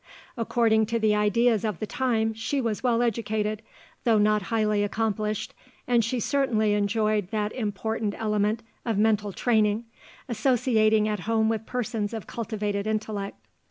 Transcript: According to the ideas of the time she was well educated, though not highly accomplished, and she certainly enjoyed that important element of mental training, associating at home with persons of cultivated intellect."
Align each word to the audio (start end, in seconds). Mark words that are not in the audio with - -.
According 0.35 0.87
to 0.87 0.97
the 0.97 1.13
ideas 1.13 1.63
of 1.63 1.77
the 1.77 1.85
time 1.85 2.33
she 2.33 2.59
was 2.59 2.81
well 2.81 3.03
educated, 3.03 3.61
though 4.03 4.17
not 4.17 4.41
highly 4.41 4.81
accomplished, 4.83 5.53
and 5.87 6.03
she 6.03 6.19
certainly 6.19 6.73
enjoyed 6.73 7.29
that 7.29 7.51
important 7.51 8.15
element 8.17 8.63
of 8.83 8.97
mental 8.97 9.31
training, 9.31 9.85
associating 10.27 11.07
at 11.07 11.19
home 11.29 11.49
with 11.49 11.67
persons 11.67 12.15
of 12.15 12.25
cultivated 12.25 12.87
intellect." 12.87 13.37